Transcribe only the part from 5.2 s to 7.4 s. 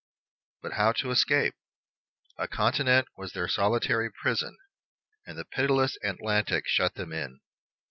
and the pitiless Atlantic shut them in.